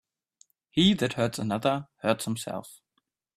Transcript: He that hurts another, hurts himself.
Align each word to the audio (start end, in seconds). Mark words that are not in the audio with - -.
He 0.71 0.95
that 0.95 1.13
hurts 1.13 1.37
another, 1.37 1.87
hurts 1.99 2.25
himself. 2.25 2.81